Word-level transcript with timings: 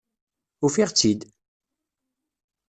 Ufiɣ-tt-id! 0.65 1.21